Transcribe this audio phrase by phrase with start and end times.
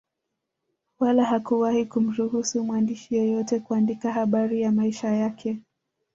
[0.99, 5.57] Wala hakuwahi kumruhusu mwandishi yeyote kuandika habari ya maisha yake